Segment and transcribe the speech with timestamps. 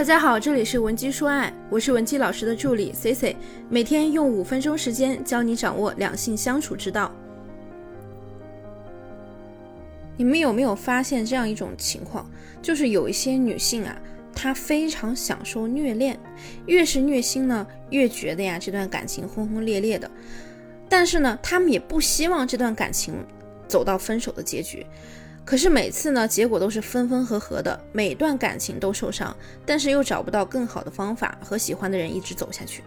[0.00, 3.36] 大家好，这里是文姬说爱，我是文姬老师的助理 C C，
[3.68, 7.12] 每天用五分钟时间教你掌握两性相处之道。
[10.16, 12.26] 你们有没有发现这样一种情况，
[12.62, 13.94] 就是有一些女性啊，
[14.34, 16.18] 她非常享受虐恋，
[16.64, 20.10] 越是虐心呢，越觉得呀这段感情轰轰烈烈的，
[20.88, 23.14] 但是呢，她们也不希望这段感情
[23.68, 24.86] 走到分手的结局。
[25.50, 32.84] 可是每次呢，结果都是分分合合的，每段感情都受伤，但是又找不到更好的方法和喜欢的人一直走下去。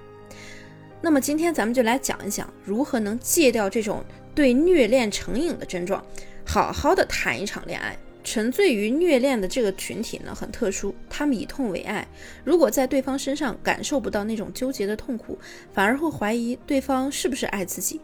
[1.02, 4.02] 那么今天咱们就来讲一讲，如何能戒掉这种
[4.34, 6.02] 对虐恋成瘾的症状，
[6.46, 7.98] 好好的谈一场恋爱。
[8.24, 12.08] 沉醉于虐恋的这个群体呢，很特殊，他们以痛为爱。
[12.44, 15.38] 如果在对方身上感受不到那种纠结的痛苦，
[15.74, 18.00] 反而会怀疑对方是不是爱自己。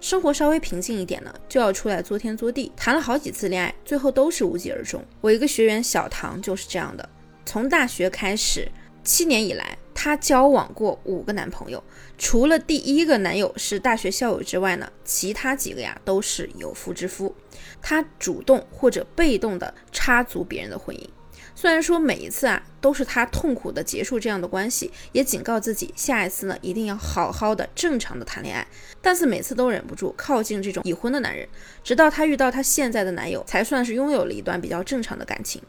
[0.00, 2.70] 生活稍微平静一点呢，就要出来作天作地。
[2.76, 5.02] 谈了好几次恋爱，最后都是无疾而终。
[5.20, 7.08] 我一个学员小唐就是这样的，
[7.46, 8.70] 从大学开始，
[9.02, 9.78] 七年以来。
[9.94, 11.82] 她交往过五个男朋友，
[12.18, 17.34] 除了第一个男友是大学校友之外呢，其他几个呀都是有妇之夫。
[17.80, 21.08] 她主动或者被动的插足别人的婚姻。
[21.54, 28.66] 虽然说每一次啊都是他痛苦的结束这样的关系，也警告自己下一次呢一定要好好的正常的谈恋爱，
[29.00, 31.46] 但是每次都忍不住靠近这种已婚的男人，
[31.84, 35.62] 直到她遇到她现在的男友，才算是拥有了一段比较正常的感情。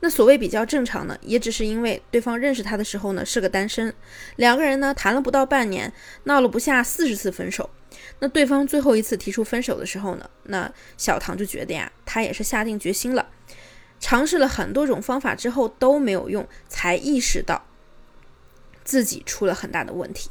[0.00, 3.94] 那所谓比较正常呢，也只是因为对方认识他的时候呢是个单身，
[4.36, 5.92] 两个人呢谈了不到半年，
[6.24, 7.68] 闹了不下四十次分手。
[8.18, 13.26] 那对方最后一次提出分手的时候呢，那小唐就觉得呀，他也是下定决心了。
[14.00, 17.64] 尝试了很多种方法之后都没有用，才意识到
[18.82, 20.30] 自己出了很大的问题。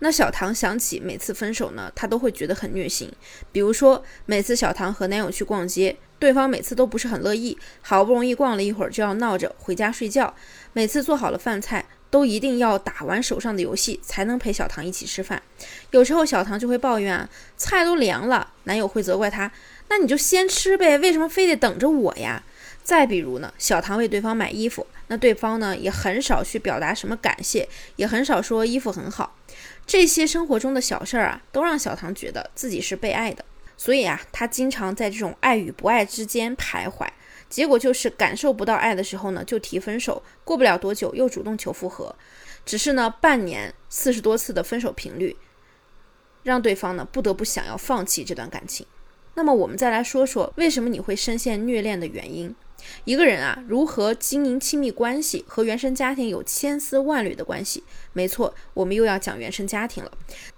[0.00, 3.10] 那小唐想起每次分手呢，他都会觉得很虐心。
[3.50, 10.34] 比如说，每次小唐和男友去逛街，对方每次都不是很乐意，好不容易逛了一会儿就要闹着回家睡觉。
[10.74, 15.42] 每次做好了饭菜，都一定要打完手上的游戏才能陪小唐一起吃饭。
[15.92, 17.26] 有时候小唐就会抱怨，
[17.56, 19.50] 菜都凉了，男友会责怪他，
[19.88, 22.42] 那你就先吃呗，为什么非得等着我呀？
[22.84, 29.36] 再比如呢，小唐为对方买衣服，那对方呢也很少去表达什么感谢，也很少说衣服很好。
[29.86, 33.42] 这些生活中的小事儿啊，都让小唐觉得自己是被爱的，
[33.78, 37.08] 所以啊，他经常在这种爱与不爱之间徘徊。
[37.48, 42.14] 结果就是感受不到爱的时候呢，就提分手，过不了多久又主动求复合。
[42.66, 45.34] 只是呢，半年四十多次的分手频率，
[46.42, 48.86] 让对方呢不得不想要放弃这段感情。
[49.34, 52.54] 那么我们再来说说，为什么你会深陷虐恋的原因。
[53.04, 57.84] 一个人啊，如何经营亲密关系，和原生家庭有千丝万缕的关系。
[58.12, 60.10] 没错，我们又要讲原生家庭了。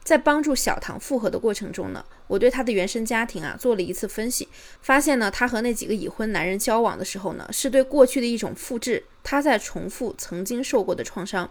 [0.03, 4.49] 在帮助小唐复合的过程中呢，我对他的原生家庭啊做了一次分析，
[4.81, 11.51] 发现呢，他和那几个已婚男人交往的时候呢，是对过去的一种复制，他在重复曾经受过的创伤。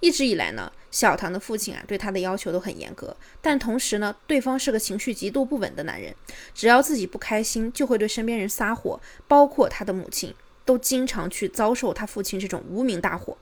[0.00, 6.14] 一直以来呢，小唐的父亲啊对他的要求都很严格，但同时呢，对方是个情绪极度不稳的男人，
[6.54, 10.34] 只要自己不开心，就会对身边人撒火，包括他的母亲。
[10.66, 13.36] 都经常去遭受他父亲这种无名大火，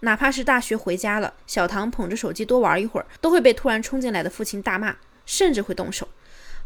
[0.00, 6.08] 哪怕是大学回家了，小唐捧着手机多玩一会儿，都会被突然冲进来的父亲大骂，甚至会动手。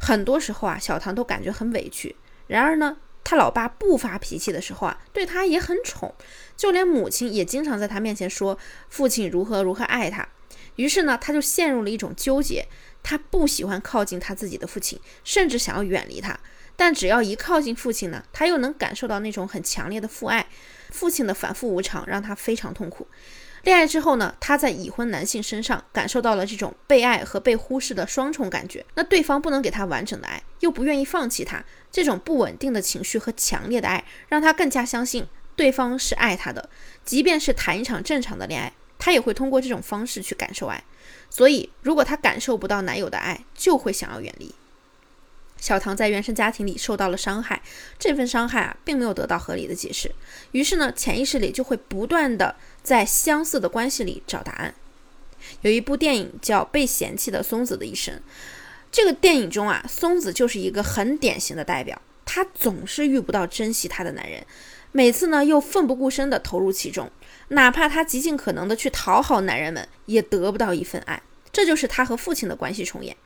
[0.00, 2.16] 很多时候啊，小唐都感觉很委屈。
[2.46, 6.14] 然而呢，他老爸不发脾气的时候啊，对他也很宠，
[6.56, 8.58] 就连母亲也经常在他面前说
[8.88, 10.28] 父亲如何如何爱他。
[10.76, 12.68] 于是呢，他就陷入了一种纠结，
[13.02, 16.38] 他不喜欢靠近他自己的父亲，甚至想要远离他。
[16.76, 20.46] 但只要一靠近父亲呢，他又能感受到那种很强烈的父爱。
[20.90, 23.08] 父亲的反复无常让他非常痛苦。
[23.66, 28.86] 恋爱之后呢，他在已婚男性身上感受到了这种被爱和被忽视的双重感觉。
[28.94, 36.70] 那对方不能给他完整的爱，又不愿意放弃他，这种不稳定的情绪和强烈的爱，让他更加相信对方是爱他的。
[37.04, 40.84] 即便是谈一场正常的恋爱，他也会通过这种方式去感受爱。
[41.28, 44.54] 所以，如果他感受不到男友的爱，就会想要远离。
[45.58, 47.62] 小唐在原生家庭里受到了伤害，
[47.98, 50.10] 这份伤害啊，并没有得到合理的解释，
[50.52, 54.74] 于是呢，潜意识里就会不断的在相似的关系里找答案。
[55.62, 58.14] 有一部电影叫《被嫌弃的松子的一生》，
[58.92, 64.44] 这个电影中啊，松子就是一个很典型的代表，她总是遇不到珍惜她的男人，
[64.92, 67.10] 每次呢又奋不顾身的投入其中，
[67.48, 73.16] 哪怕她极尽可能的去讨好男人们，也得不到一份爱，这就是她和父亲的关系重演。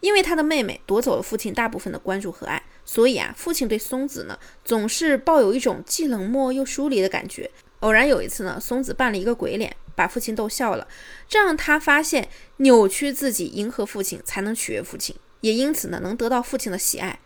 [0.00, 7.50] 因为他的妹妹夺走了父亲大部分的关注和爱，所以啊，父亲对松子呢总是抱有一种既冷漠又疏离的感觉。
[7.80, 10.88] 偶然有一次呢，松子扮了一个鬼脸，把父亲逗笑了，
[11.28, 12.28] 这让他发现
[12.58, 17.20] 扭曲自己迎合父亲才能取悦父亲，也因此呢能得到父亲的喜爱。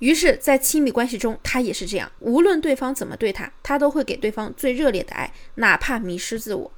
[0.00, 6.72] 于是，在亲密关系中，他也是这样，无论对方怎么对他，他都会给对方最热烈的爱，哪怕迷失自我。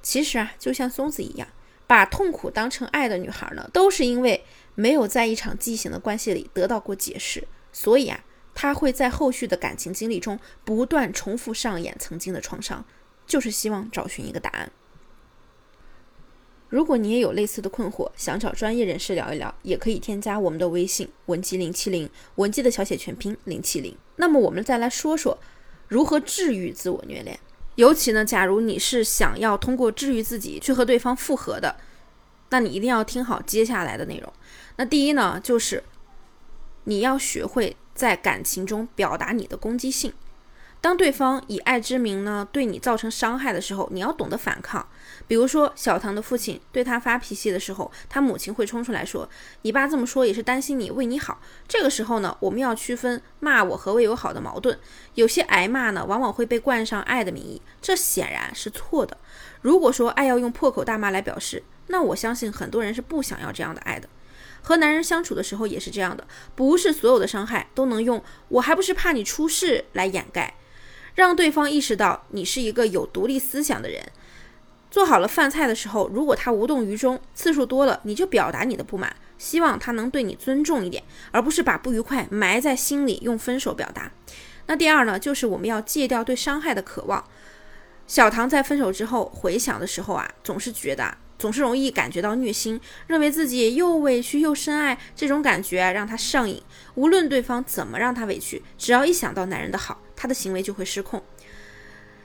[0.00, 1.48] 其实啊，就像松子一样，
[1.92, 4.42] 把痛苦当成爱的女孩呢，都是因为
[4.74, 8.24] 没有在一场畸形的关系里得到过解释，所以啊，
[8.54, 12.82] 她会在后续的感情经历中不断重复上演曾经的创伤，
[13.26, 14.72] 就是希望找寻一个答案。
[16.70, 23.94] 如果你也有类似的困惑，想找专业人士聊一聊，也可以添加我们的微信文姬零七零，文姬的小写全拼零七零。
[24.16, 25.38] 那么我们再来说说
[25.88, 27.38] 如何治愈自我虐恋，
[27.76, 31.76] 尤其呢，假如你是想要通过治愈自己去和对方复合的，
[32.50, 34.32] 那你一定要听好接下来的内容。
[34.76, 35.82] 那第一呢，就是
[36.84, 40.12] 你要学会在感情中表达你的攻击性。
[40.82, 44.84] 当对方以爱之名呢对你造成伤害的时候，你要懂得反抗。
[45.28, 49.30] 比如说，小唐的父亲对他发脾气的时候，他母亲会冲出来说
[49.62, 54.76] ：“你爸这么说也是担心你，为你好。”这个时候呢，我们要区分骂我和为友好的矛盾。
[55.14, 59.16] 有些挨骂呢，往往会被冠上爱的名义，这显然是错的。
[59.60, 64.08] 如果说爱要用破口大骂来表示，那我相信很多人是不想要这样的爱的。
[64.60, 66.26] 和男人相处的时候也是这样的，
[66.56, 70.54] 不是所有的伤害都能用“我还不是怕你出事”来掩盖。
[71.14, 74.02] 让对方意识到你是一个有独立思想的人。
[74.90, 84.12] 做好了饭菜的时候，如果他无动于衷，次数多了，你就表达你的不满，希望他能对你尊重一点，而不是把不愉快埋在心里，用分手表达。
[84.66, 87.24] 那第二呢，就是我们要戒掉对伤害的渴望。
[88.06, 91.16] 小唐在分手之后回想的时候啊，总是觉得。
[91.42, 96.62] 总是容易感觉到虐心，认为自己又委屈又深爱，这种感觉让他上瘾。
[96.94, 101.20] 无论对方怎么让他委屈，只要一想到男人的好，他的行为就会失控。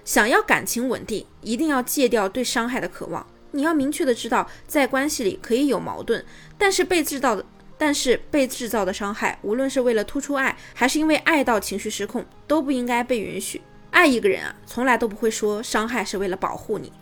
[0.05, 3.25] 想要感情稳定，一定要戒掉对伤害的渴望。
[3.53, 6.23] 你要明确的知道，在关系里可以有矛盾，
[6.55, 7.43] 但是被制造的，
[7.75, 13.59] 但是被制造的伤害，无论是为了突出爱，还是因为爱到情绪失控，都不应该被允许。
[13.89, 16.93] 爱一个人啊，从来都不会说伤害是为了保护你。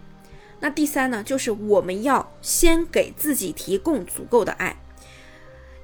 [0.59, 4.75] 那第三呢，就是我们要先给自己提供足够的爱。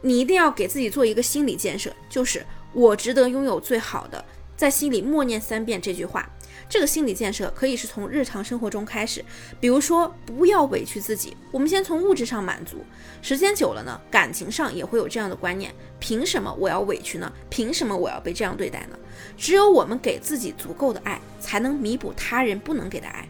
[0.01, 4.23] 你一定要给自己做一个心理建设，就是我值得拥有最好的，
[4.57, 6.27] 在心里默念三遍这句话。
[6.67, 9.23] 这个心理建设可以是从日常生活中开始，
[9.59, 12.77] 比如说不要委屈自己，我们先从物质上满足。
[13.21, 17.31] 时间久了呢，感情上也会有这样的观念：凭什么我要委屈呢？
[17.49, 18.97] 凭什么我要被这样对待呢？
[19.37, 23.27] 只有我们给自己足够的爱，才能弥补他人不能给的爱。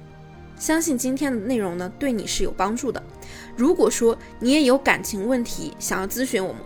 [0.62, 3.02] 相信今天的内容呢，对你是有帮助的。
[3.58, 6.62] 如果说你也有感情问题想要咨询我们，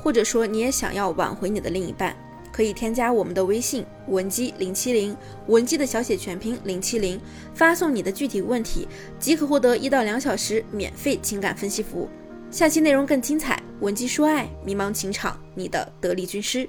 [0.00, 2.16] 或者说你也想要挽回你的另一半，
[2.52, 5.16] 可以添加我们的微信文姬零七零，
[5.48, 7.20] 文姬的小写全拼零七零，
[7.52, 8.86] 发送你的具体问题，
[9.18, 12.08] 即可获得一到两小时免费情感分析服务。
[12.48, 16.68] 下期内容更精彩，文姬说爱，迷茫情场，你的得力军师。